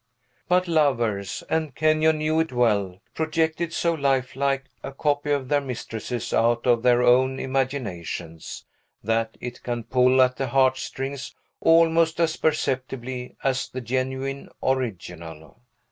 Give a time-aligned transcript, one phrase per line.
[0.47, 6.33] But lovers, and Kenyon knew it well, project so lifelike a copy of their mistresses
[6.33, 8.65] out of their own imaginations,
[9.03, 15.61] that it can pull at the heartstrings almost as perceptibly as the genuine original.